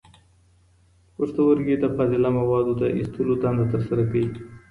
[1.15, 4.27] پښتورګي د فاضله موادو د ایستلو دنده ترسره کوي.